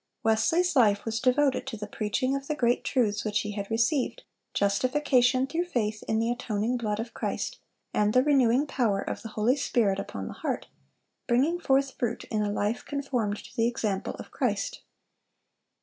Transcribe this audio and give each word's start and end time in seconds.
Wesley's 0.23 0.75
life 0.75 1.05
was 1.05 1.19
devoted 1.19 1.67
to 1.67 1.77
the 1.77 1.85
preaching 1.85 2.35
of 2.35 2.47
the 2.47 2.55
great 2.55 2.83
truths 2.83 3.23
which 3.23 3.41
he 3.41 3.51
had 3.51 3.69
received,—justification 3.69 5.45
through 5.45 5.65
faith 5.65 6.01
in 6.07 6.17
the 6.17 6.31
atoning 6.31 6.75
blood 6.75 6.99
of 6.99 7.13
Christ, 7.13 7.59
and 7.93 8.11
the 8.11 8.23
renewing 8.23 8.65
power 8.65 8.99
of 8.99 9.21
the 9.21 9.29
Holy 9.37 9.55
Spirit 9.55 9.99
upon 9.99 10.25
the 10.27 10.33
heart, 10.33 10.65
bringing 11.27 11.59
forth 11.59 11.91
fruit 11.99 12.23
in 12.31 12.41
a 12.41 12.49
life 12.51 12.83
conformed 12.83 13.43
to 13.43 13.55
the 13.55 13.67
example 13.67 14.15
of 14.15 14.31
Christ. 14.31 14.81